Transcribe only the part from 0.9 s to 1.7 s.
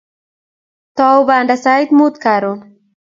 Tou banda